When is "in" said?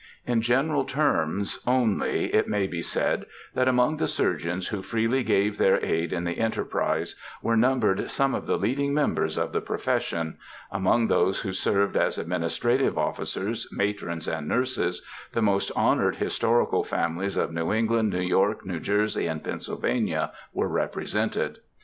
0.25-0.41, 6.11-6.23